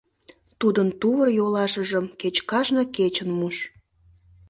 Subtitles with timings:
[0.59, 3.57] —Тудын тувыр-йолашыжым кеч кажне кечын муш.